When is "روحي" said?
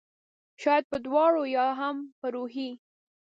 2.35-2.69